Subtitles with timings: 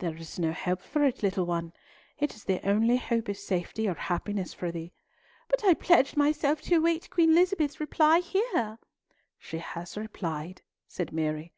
[0.00, 1.72] "There is no help for it, little one.
[2.18, 4.92] It is the only hope of safety or happiness for thee."
[5.48, 8.80] "But I pledged myself to await Queen Elizabeth's reply here!"
[9.38, 11.52] "She has replied," said Mary.